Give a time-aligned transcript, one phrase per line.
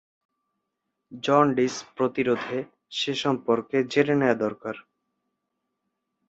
[1.23, 2.57] Jaundice প্রতিরোধে
[2.89, 4.75] সে সম্পর্ক জেনে নেওয়া দরকার।